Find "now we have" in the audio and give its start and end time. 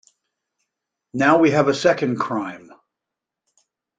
1.13-1.67